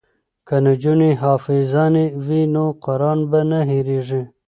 که 0.47 0.55
نجونې 0.65 1.11
حافظانې 1.23 2.05
وي 2.25 2.41
نو 2.53 2.65
قران 2.83 3.19
به 3.31 3.41
نه 3.49 3.59
هیریږي. 3.69 4.21